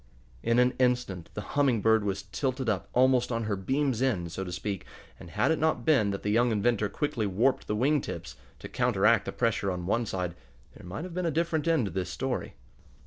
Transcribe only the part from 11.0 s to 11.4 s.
have been a